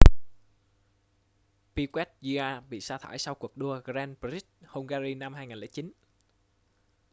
[1.75, 5.91] piquet jr bị sa thải sau cuộc đua grand prix hungary năm 2009